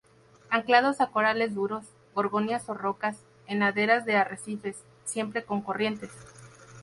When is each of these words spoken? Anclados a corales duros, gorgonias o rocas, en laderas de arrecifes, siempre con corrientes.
Anclados 0.49 0.99
a 0.99 1.11
corales 1.11 1.53
duros, 1.53 1.85
gorgonias 2.15 2.67
o 2.69 2.73
rocas, 2.73 3.19
en 3.45 3.59
laderas 3.59 4.03
de 4.03 4.15
arrecifes, 4.15 4.83
siempre 5.05 5.43
con 5.45 5.61
corrientes. 5.61 6.09